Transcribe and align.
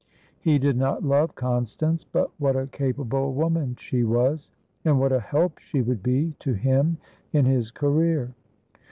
He 0.39 0.57
did 0.57 0.77
not 0.77 1.03
love 1.03 1.35
Constance, 1.35 2.03
but 2.05 2.31
what 2.39 2.55
a 2.55 2.65
capable 2.65 3.33
woman 3.35 3.75
she 3.75 4.03
was!and 4.03 4.99
what 4.99 5.11
a 5.11 5.19
help 5.19 5.59
she 5.59 5.83
would 5.83 6.01
be 6.01 6.33
to 6.39 6.53
him 6.53 6.97
in 7.33 7.45
his 7.45 7.69
career! 7.69 8.33